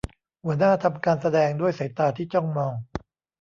[0.43, 2.73] หัวหน้าทำการแสดงด้วยสายตาที่จ้องมอง